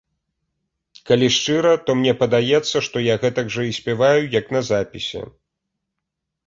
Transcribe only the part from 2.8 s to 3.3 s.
што я